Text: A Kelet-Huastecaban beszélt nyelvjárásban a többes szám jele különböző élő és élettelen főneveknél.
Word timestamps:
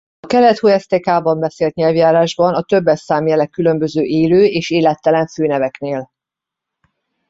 A 0.19 0.27
Kelet-Huastecaban 0.27 1.39
beszélt 1.39 1.73
nyelvjárásban 1.73 2.53
a 2.53 2.61
többes 2.63 2.99
szám 2.99 3.27
jele 3.27 3.45
különböző 3.47 4.01
élő 4.01 4.43
és 4.45 4.69
élettelen 4.69 5.27
főneveknél. 5.27 6.11